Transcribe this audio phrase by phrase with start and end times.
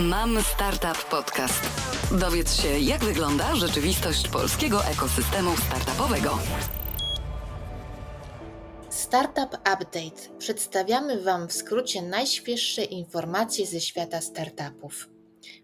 [0.00, 1.60] Mam Startup Podcast.
[2.20, 6.38] Dowiedz się, jak wygląda rzeczywistość polskiego ekosystemu startupowego.
[8.90, 10.38] Startup Update.
[10.38, 15.08] Przedstawiamy Wam w skrócie najświeższe informacje ze świata startupów.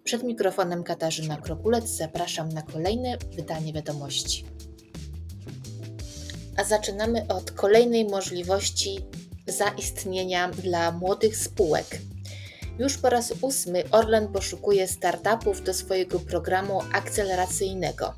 [0.05, 4.45] Przed mikrofonem Katarzyna Krokulec zapraszam na kolejne wydanie wiadomości.
[6.57, 8.99] A zaczynamy od kolejnej możliwości
[9.47, 12.10] zaistnienia dla młodych spółek.
[12.81, 18.15] Już po raz ósmy Orlen poszukuje startupów do swojego programu akceleracyjnego.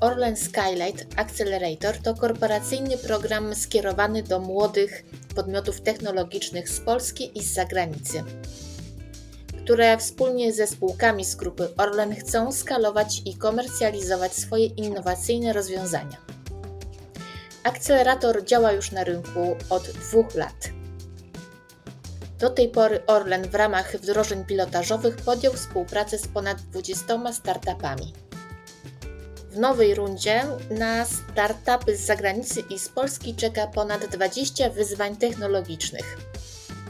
[0.00, 7.54] Orlen Skylight Accelerator to korporacyjny program skierowany do młodych podmiotów technologicznych z Polski i z
[7.54, 8.24] zagranicy,
[9.64, 16.16] które wspólnie ze spółkami z grupy Orlen chcą skalować i komercjalizować swoje innowacyjne rozwiązania.
[17.64, 20.81] Akcelerator działa już na rynku od dwóch lat.
[22.42, 28.12] Do tej pory Orlen w ramach wdrożeń pilotażowych podjął współpracę z ponad 20 startupami.
[29.50, 36.16] W nowej rundzie na startupy z zagranicy i z Polski czeka ponad 20 wyzwań technologicznych.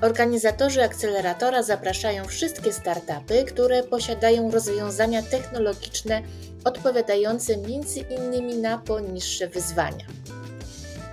[0.00, 6.22] Organizatorzy akceleratora zapraszają wszystkie startupy, które posiadają rozwiązania technologiczne
[6.64, 8.60] odpowiadające m.in.
[8.60, 10.06] na poniższe wyzwania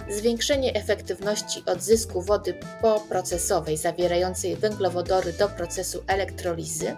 [0.10, 6.96] zwiększenie efektywności odzysku wody poprocesowej zawierającej węglowodory do procesu elektrolizy,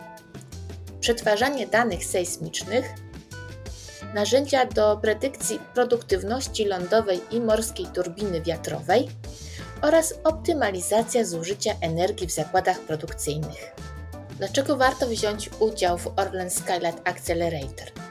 [1.00, 2.86] przetwarzanie danych sejsmicznych,
[4.14, 9.10] narzędzia do predykcji produktywności lądowej i morskiej turbiny wiatrowej
[9.82, 13.72] oraz optymalizacja zużycia energii w zakładach produkcyjnych.
[14.38, 18.11] Dlaczego warto wziąć udział w Orlen Skylight Accelerator?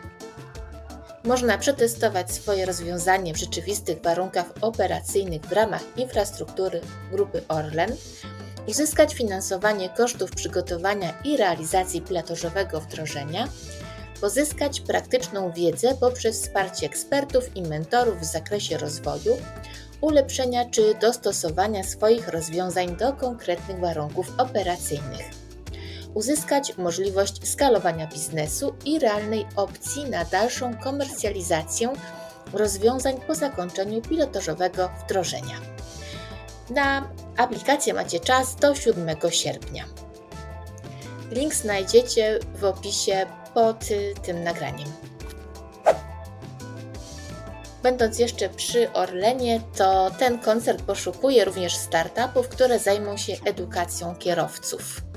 [1.25, 6.81] Można przetestować swoje rozwiązanie w rzeczywistych warunkach operacyjnych w ramach infrastruktury
[7.13, 7.97] grupy Orlen,
[8.67, 13.49] uzyskać finansowanie kosztów przygotowania i realizacji pilotażowego wdrożenia,
[14.21, 19.37] pozyskać praktyczną wiedzę poprzez wsparcie ekspertów i mentorów w zakresie rozwoju,
[20.01, 25.40] ulepszenia czy dostosowania swoich rozwiązań do konkretnych warunków operacyjnych
[26.15, 31.93] uzyskać możliwość skalowania biznesu i realnej opcji na dalszą komercjalizację
[32.53, 35.61] rozwiązań po zakończeniu pilotażowego wdrożenia.
[36.71, 39.85] Na aplikację macie czas do 7 sierpnia.
[41.31, 43.85] Link znajdziecie w opisie pod
[44.23, 44.89] tym nagraniem.
[47.83, 55.10] Będąc jeszcze przy Orlenie, to ten koncert poszukuje również startupów, które zajmą się edukacją kierowców.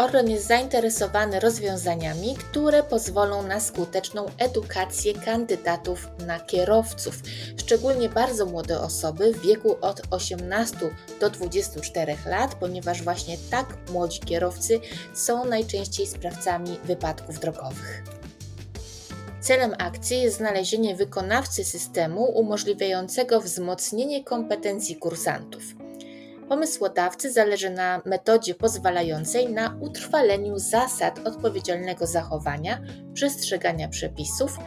[0.00, 7.14] Orlen jest zainteresowany rozwiązaniami, które pozwolą na skuteczną edukację kandydatów na kierowców,
[7.56, 10.76] szczególnie bardzo młode osoby w wieku od 18
[11.20, 14.80] do 24 lat, ponieważ właśnie tak młodzi kierowcy
[15.14, 18.02] są najczęściej sprawcami wypadków drogowych.
[19.40, 25.62] Celem akcji jest znalezienie wykonawcy systemu umożliwiającego wzmocnienie kompetencji kursantów.
[26.50, 32.80] Pomysłodawcy zależy na metodzie pozwalającej na utrwaleniu zasad odpowiedzialnego zachowania,
[33.14, 34.58] przestrzegania przepisów,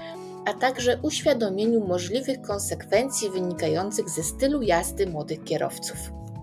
[0.46, 5.98] a także uświadomieniu możliwych konsekwencji wynikających ze stylu jazdy młodych kierowców.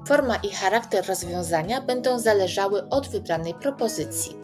[0.07, 4.37] Forma i charakter rozwiązania będą zależały od wybranej propozycji.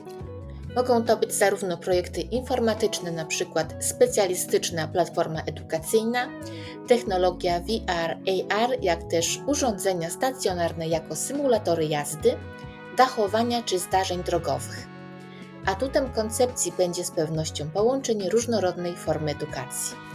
[0.76, 3.66] Mogą to być zarówno projekty informatyczne, np.
[3.80, 6.28] specjalistyczna platforma edukacyjna,
[6.88, 8.16] technologia VR,
[8.50, 12.36] AR, jak też urządzenia stacjonarne jako symulatory jazdy,
[12.96, 14.86] dachowania czy zdarzeń drogowych.
[15.66, 20.05] Atutem koncepcji będzie z pewnością połączenie różnorodnej formy edukacji.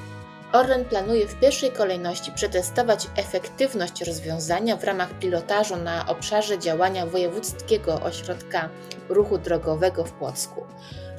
[0.54, 8.02] Orlen planuje w pierwszej kolejności przetestować efektywność rozwiązania w ramach pilotażu na obszarze działania Wojewódzkiego
[8.02, 8.70] Ośrodka
[9.10, 10.62] Ruchu Drogowego w Płocku.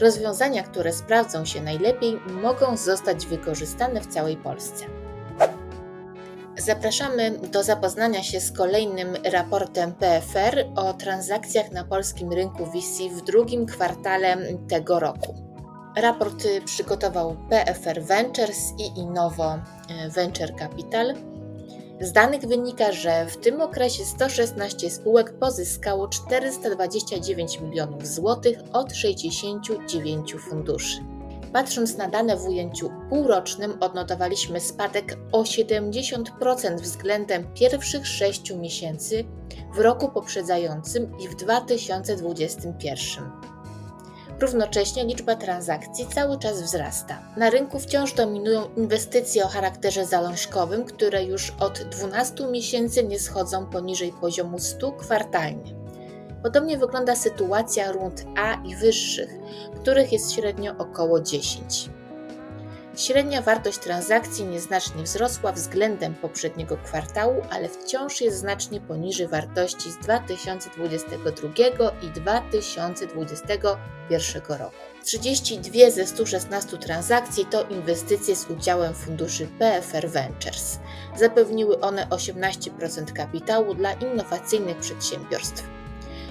[0.00, 4.84] Rozwiązania, które sprawdzą się najlepiej, mogą zostać wykorzystane w całej Polsce.
[6.58, 13.24] Zapraszamy do zapoznania się z kolejnym raportem PFR o transakcjach na polskim rynku VC w
[13.24, 14.36] drugim kwartale
[14.68, 15.51] tego roku.
[15.96, 19.60] Raport przygotował PFR Ventures i Innovo e,
[20.10, 21.14] Venture Capital.
[22.00, 30.34] Z danych wynika, że w tym okresie 116 spółek pozyskało 429 milionów złotych od 69
[30.34, 30.98] funduszy.
[31.52, 39.24] Patrząc na dane w ujęciu półrocznym, odnotowaliśmy spadek o 70% względem pierwszych 6 miesięcy
[39.74, 43.52] w roku poprzedzającym i w 2021.
[44.42, 47.22] Równocześnie liczba transakcji cały czas wzrasta.
[47.36, 53.66] Na rynku wciąż dominują inwestycje o charakterze zalążkowym, które już od 12 miesięcy nie schodzą
[53.66, 55.74] poniżej poziomu 100 kwartalnie.
[56.42, 59.30] Podobnie wygląda sytuacja rund A i wyższych,
[59.80, 61.90] których jest średnio około 10.
[62.96, 69.98] Średnia wartość transakcji nieznacznie wzrosła względem poprzedniego kwartału, ale wciąż jest znacznie poniżej wartości z
[69.98, 74.76] 2022 i 2021 roku.
[75.04, 80.78] 32 ze 116 transakcji to inwestycje z udziałem funduszy PFR Ventures.
[81.16, 85.81] Zapewniły one 18% kapitału dla innowacyjnych przedsiębiorstw.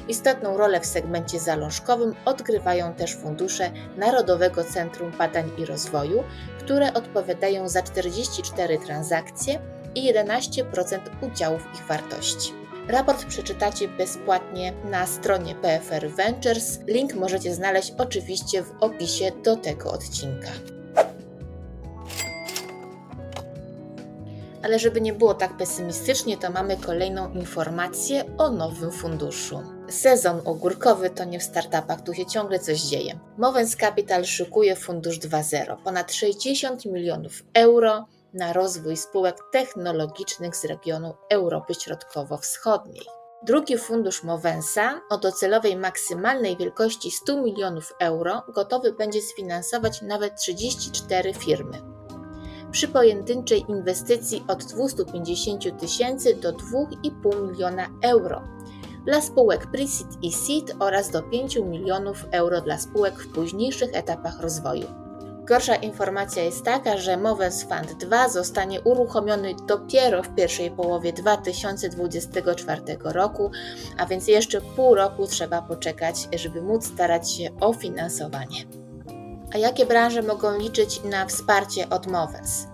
[0.08, 6.24] Istotną rolę w segmencie zalążkowym odgrywają też fundusze Narodowego Centrum Badań i Rozwoju,
[6.60, 9.60] które odpowiadają za 44 transakcje
[9.96, 12.54] i 11% udziałów ich wartości.
[12.88, 16.80] Raport przeczytacie bezpłatnie na stronie PFR Ventures.
[16.88, 20.50] Link możecie znaleźć oczywiście w opisie do tego odcinka.
[24.64, 29.81] Ale żeby nie było tak pesymistycznie, to mamy kolejną informację o nowym funduszu.
[29.92, 33.20] Sezon ogórkowy to nie w startupach, tu się ciągle coś dzieje.
[33.38, 41.14] Movens Capital szykuje fundusz 2.0, ponad 60 milionów euro na rozwój spółek technologicznych z regionu
[41.30, 43.06] Europy Środkowo-Wschodniej.
[43.44, 51.34] Drugi fundusz Movensa o docelowej maksymalnej wielkości 100 milionów euro gotowy będzie sfinansować nawet 34
[51.34, 51.82] firmy.
[52.72, 58.42] Przy pojedynczej inwestycji od 250 tysięcy do 2,5 miliona euro
[59.06, 64.40] dla spółek Pre-Seed i Seed oraz do 5 milionów euro dla spółek w późniejszych etapach
[64.40, 64.88] rozwoju.
[65.46, 72.82] Gorsza informacja jest taka, że Movens Fund 2 zostanie uruchomiony dopiero w pierwszej połowie 2024
[73.04, 73.52] roku,
[73.98, 78.66] a więc jeszcze pół roku trzeba poczekać, żeby móc starać się o finansowanie.
[79.54, 82.71] A jakie branże mogą liczyć na wsparcie od Movens?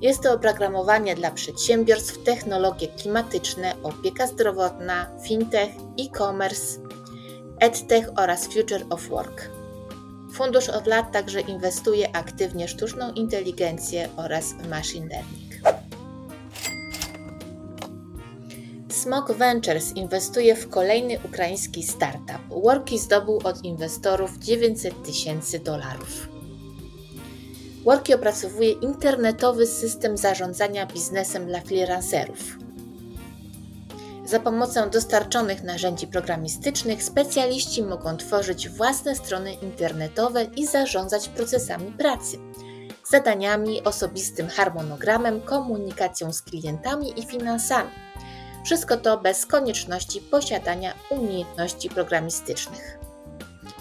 [0.00, 6.80] Jest to oprogramowanie dla przedsiębiorstw, technologie klimatyczne, opieka zdrowotna, fintech, e-commerce,
[7.60, 9.50] edtech oraz future of work.
[10.32, 15.78] Fundusz od lat także inwestuje aktywnie w sztuczną inteligencję oraz machine learning.
[18.88, 22.62] Smog Ventures inwestuje w kolejny ukraiński startup.
[22.62, 26.37] Worki zdobył od inwestorów 900 tysięcy dolarów.
[27.88, 32.38] Worki opracowuje internetowy system zarządzania biznesem dla freelancerów.
[34.24, 42.38] Za pomocą dostarczonych narzędzi programistycznych specjaliści mogą tworzyć własne strony internetowe i zarządzać procesami pracy,
[43.10, 47.90] zadaniami, osobistym harmonogramem, komunikacją z klientami i finansami.
[48.64, 52.97] Wszystko to bez konieczności posiadania umiejętności programistycznych.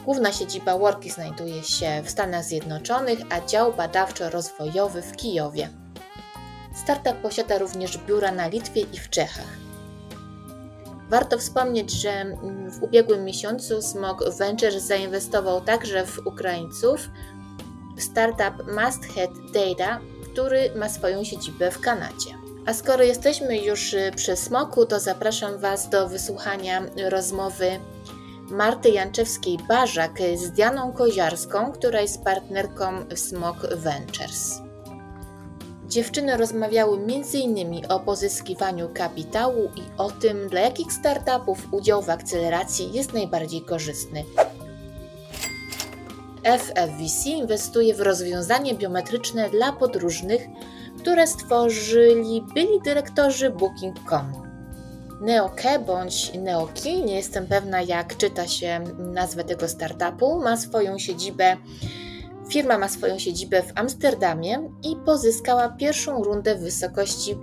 [0.08, 5.70] Główna siedziba Worki znajduje się w Stanach Zjednoczonych, a dział badawczo-rozwojowy w Kijowie.
[6.76, 9.48] Startup posiada również biura na Litwie i w Czechach.
[11.10, 12.26] Warto wspomnieć, że
[12.80, 17.10] w ubiegłym miesiącu Smog Ventures zainwestował także w Ukraińców
[17.98, 20.00] startup Must Head Data,
[20.32, 22.30] który ma swoją siedzibę w Kanadzie.
[22.66, 27.80] A skoro jesteśmy już przy Smoku, to zapraszam Was do wysłuchania rozmowy
[28.52, 34.62] Marty Janczewskiej-Barzak z Dianą Koziarską, która jest partnerką Smog Ventures.
[35.88, 37.86] Dziewczyny rozmawiały m.in.
[37.90, 44.24] o pozyskiwaniu kapitału i o tym, dla jakich startupów udział w akceleracji jest najbardziej korzystny.
[46.44, 50.42] FFVC inwestuje w rozwiązanie biometryczne dla podróżnych,
[51.00, 54.47] które stworzyli byli dyrektorzy Booking.com.
[55.22, 61.58] Neoke bądź Neoki, nie jestem pewna jak czyta się nazwę tego startupu, ma swoją siedzibę
[62.50, 67.38] Firma ma swoją siedzibę w Amsterdamie i pozyskała pierwszą rundę w wysokości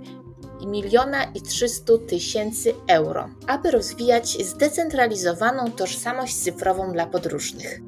[0.73, 1.15] 1
[1.45, 7.81] 300 tysięcy euro, aby rozwijać zdecentralizowaną tożsamość cyfrową dla podróżnych.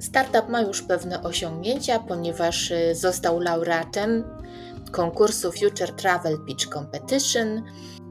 [0.00, 4.24] Startup ma już pewne osiągnięcia, ponieważ y, został laureatem
[4.90, 7.62] konkursu Future Travel Pitch Competition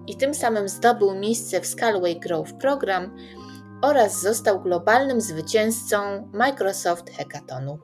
[0.07, 3.17] i tym samym zdobył miejsce w Scalway Growth Program
[3.81, 7.79] oraz został globalnym zwycięzcą Microsoft Hackathonu.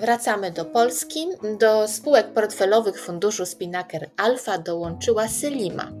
[0.00, 1.26] Wracamy do Polski.
[1.58, 5.92] Do spółek portfelowych funduszu Spinnaker Alpha dołączyła Selima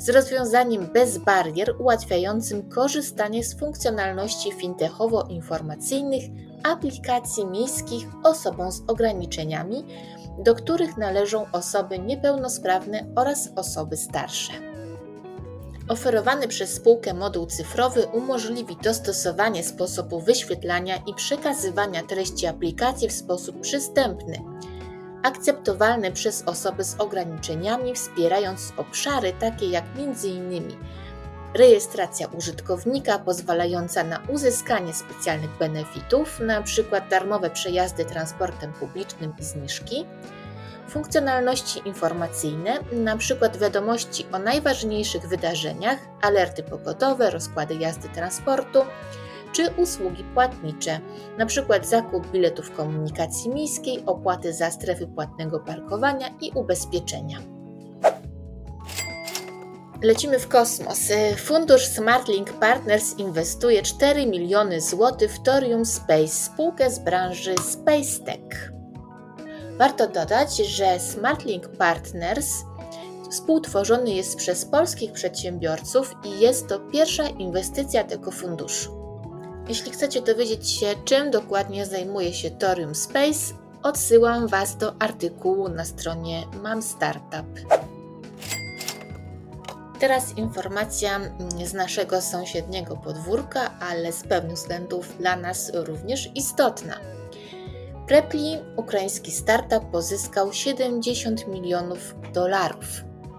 [0.00, 6.22] z rozwiązaniem bez barier ułatwiającym korzystanie z funkcjonalności fintechowo-informacyjnych
[6.62, 9.84] aplikacji miejskich osobom z ograniczeniami,
[10.40, 14.52] do których należą osoby niepełnosprawne oraz osoby starsze.
[15.88, 23.60] Oferowany przez spółkę moduł cyfrowy umożliwi dostosowanie sposobu wyświetlania i przekazywania treści aplikacji w sposób
[23.60, 24.42] przystępny,
[25.22, 30.76] akceptowalny przez osoby z ograniczeniami, wspierając obszary takie jak m.in.
[31.54, 37.02] rejestracja użytkownika pozwalająca na uzyskanie specjalnych benefitów, np.
[37.10, 40.06] darmowe przejazdy transportem publicznym i zniżki,
[40.88, 43.50] funkcjonalności informacyjne, np.
[43.60, 48.78] wiadomości o najważniejszych wydarzeniach, alerty pogodowe, rozkłady jazdy transportu,
[49.52, 51.00] czy usługi płatnicze,
[51.36, 51.80] np.
[51.82, 57.59] zakup biletów komunikacji miejskiej, opłaty za strefy płatnego parkowania i ubezpieczenia.
[60.02, 60.98] Lecimy w kosmos.
[61.36, 68.72] Fundusz SmartLink Partners inwestuje 4 miliony złotych w Thorium Space, spółkę z branży Space Tech.
[69.78, 72.48] Warto dodać, że SmartLink Partners
[73.30, 78.90] współtworzony jest przez polskich przedsiębiorców i jest to pierwsza inwestycja tego funduszu.
[79.68, 85.84] Jeśli chcecie dowiedzieć się, czym dokładnie zajmuje się Thorium Space, odsyłam Was do artykułu na
[85.84, 87.46] stronie Mam Startup.
[90.00, 91.20] Teraz informacja
[91.64, 97.00] z naszego sąsiedniego podwórka, ale z pewnych względów dla nas również istotna.
[98.06, 102.86] Prepli, ukraiński startup, pozyskał 70 milionów dolarów,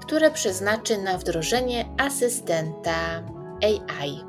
[0.02, 3.24] które przeznaczy na wdrożenie asystenta
[3.64, 4.24] AI.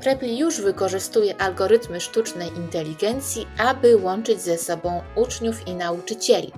[0.00, 6.52] Prepli już wykorzystuje algorytmy sztucznej inteligencji, aby łączyć ze sobą uczniów i nauczycieli.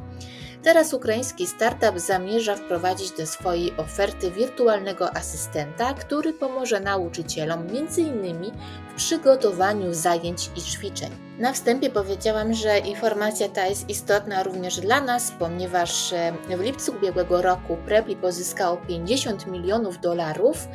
[0.67, 8.53] Teraz ukraiński startup zamierza wprowadzić do swojej oferty wirtualnego asystenta, który pomoże nauczycielom m.in.
[8.91, 11.11] w przygotowaniu zajęć i ćwiczeń.
[11.39, 16.93] Na wstępie powiedziałam, że informacja ta jest istotna również dla nas, ponieważ e, w lipcu
[16.93, 20.69] ubiegłego roku Prepli pozyskało 50 milionów dolarów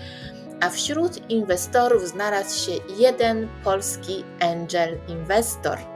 [0.59, 5.90] a wśród inwestorów znalazł się jeden polski angel inwestor.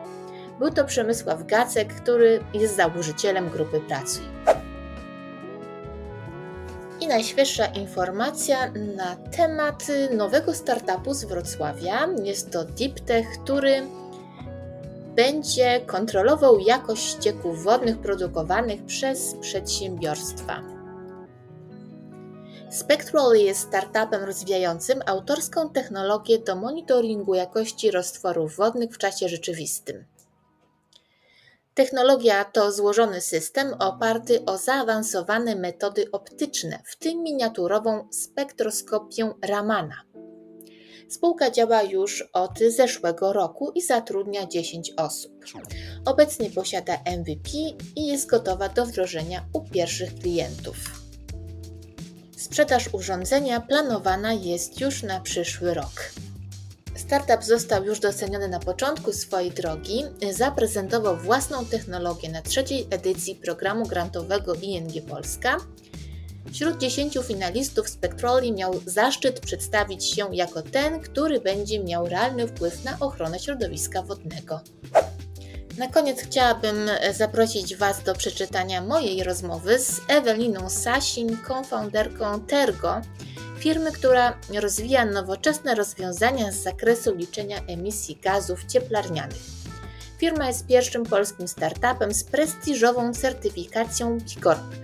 [0.59, 4.23] Był to Przemysław Gacek, który jest założycielem grupy Pracuj.
[7.01, 12.07] I najświeższa informacja na temat nowego startupu z Wrocławia.
[12.23, 13.87] Jest to DeepTech, który
[15.15, 20.61] będzie kontrolował jakość ścieków wodnych produkowanych przez przedsiębiorstwa.
[22.71, 30.05] Spectral jest startupem rozwijającym autorską technologię do monitoringu jakości roztworów wodnych w czasie rzeczywistym.
[31.75, 39.95] Technologia to złożony system oparty o zaawansowane metody optyczne, w tym miniaturową spektroskopię Ramana.
[41.09, 45.31] Spółka działa już od zeszłego roku i zatrudnia 10 osób.
[46.05, 47.49] Obecnie posiada MVP
[47.95, 50.75] i jest gotowa do wdrożenia u pierwszych klientów.
[52.37, 56.11] Sprzedaż urządzenia planowana jest już na przyszły rok.
[56.95, 63.85] Startup został już doceniony na początku swojej drogi, zaprezentował własną technologię na trzeciej edycji programu
[63.85, 65.57] grantowego ING Polska.
[66.53, 72.83] Wśród 10 finalistów Spectroli miał zaszczyt przedstawić się jako ten, który będzie miał realny wpływ
[72.83, 74.59] na ochronę środowiska wodnego.
[75.77, 83.01] Na koniec chciałabym e, zaprosić Was do przeczytania mojej rozmowy z Eweliną Sasin, konfounderką Tergo,
[83.59, 89.41] firmy, która rozwija nowoczesne rozwiązania z zakresu liczenia emisji gazów cieplarnianych.
[90.17, 94.75] Firma jest pierwszym polskim startupem z prestiżową certyfikacją B Corp,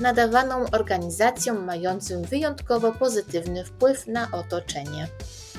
[0.00, 5.08] nadawaną organizacjom mającym wyjątkowo pozytywny wpływ na otoczenie.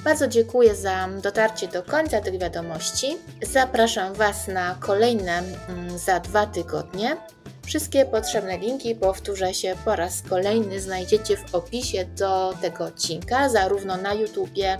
[0.03, 3.17] Bardzo dziękuję za dotarcie do końca tych wiadomości.
[3.41, 7.17] Zapraszam Was na kolejne mm, za dwa tygodnie.
[7.65, 13.97] Wszystkie potrzebne linki, powtórzę się po raz kolejny, znajdziecie w opisie do tego odcinka, zarówno
[13.97, 14.79] na YouTubie,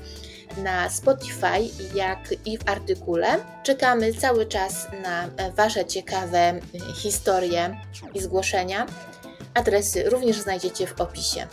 [0.57, 3.38] na Spotify, jak i w artykule.
[3.63, 6.59] Czekamy cały czas na Wasze ciekawe
[6.95, 7.77] historie
[8.13, 8.85] i zgłoszenia.
[9.53, 11.47] Adresy również znajdziecie w opisie.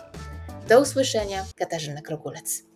[0.68, 2.75] Do usłyszenia, Katarzyna Krokulec.